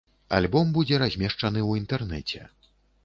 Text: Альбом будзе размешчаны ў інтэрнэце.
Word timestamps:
Альбом 0.37 0.71
будзе 0.77 0.97
размешчаны 1.03 1.61
ў 1.65 1.71
інтэрнэце. 1.83 2.41